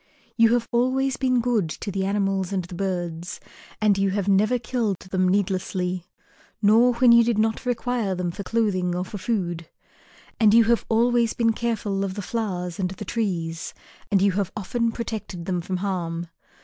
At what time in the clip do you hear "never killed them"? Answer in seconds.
4.27-5.29